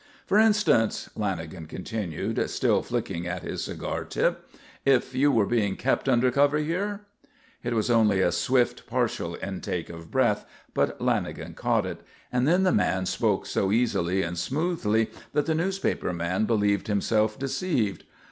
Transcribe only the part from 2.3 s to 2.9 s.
still